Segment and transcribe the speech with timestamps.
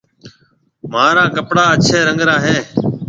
[0.91, 2.55] مهارا ڪپڙا اڇهيَ رنگ را هيَ۔